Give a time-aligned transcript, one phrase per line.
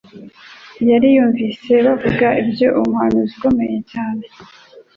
[0.89, 4.23] Yari yammvise bavuga iby'umuhariuzi ukomeye cyane,